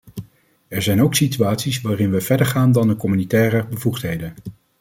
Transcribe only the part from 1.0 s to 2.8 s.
ook situaties waarin we verder gaan